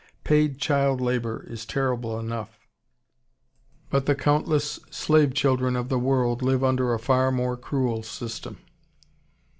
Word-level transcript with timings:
Paid 0.23 0.57
child 0.57 0.99
labor 0.99 1.43
is 1.43 1.63
terrible 1.63 2.17
enough, 2.19 2.67
but 3.91 4.07
the 4.07 4.15
countless 4.15 4.79
slave 4.89 5.35
children 5.35 5.75
of 5.75 5.89
the 5.89 5.99
world 5.99 6.41
live 6.41 6.63
under 6.63 6.91
a 6.95 6.99
far 6.99 7.31
more 7.31 7.55
cruel 7.55 8.01
system. 8.01 8.57